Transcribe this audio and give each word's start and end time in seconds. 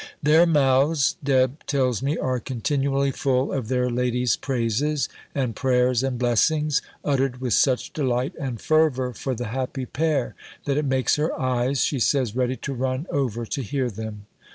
Their 0.23 0.47
mouths, 0.47 1.15
Deb 1.23 1.63
tells 1.67 2.01
me, 2.01 2.17
are 2.17 2.39
continually 2.39 3.11
full 3.11 3.53
of 3.53 3.67
their 3.67 3.87
lady's 3.87 4.35
praises, 4.35 5.07
and 5.35 5.55
prayers, 5.55 6.01
and 6.01 6.17
blessings, 6.17 6.81
uttered 7.05 7.39
with 7.39 7.53
such 7.53 7.93
delight 7.93 8.33
and 8.39 8.59
fervour 8.59 9.13
for 9.13 9.35
the 9.35 9.49
happy 9.49 9.85
pair, 9.85 10.33
that 10.65 10.75
it 10.77 10.85
makes 10.85 11.17
her 11.17 11.39
eyes, 11.39 11.83
she 11.83 11.99
says, 11.99 12.35
ready 12.35 12.55
to 12.55 12.73
run 12.73 13.05
over 13.11 13.45
to 13.45 13.61
hear 13.61 13.91
them. 13.91 14.25